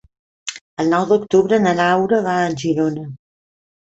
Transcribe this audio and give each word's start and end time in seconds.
El 0.83 0.87
nou 0.93 1.03
d'octubre 1.09 1.59
na 1.65 1.73
Laura 1.79 2.21
va 2.29 2.33
a 2.45 2.49
Girona. 2.63 3.07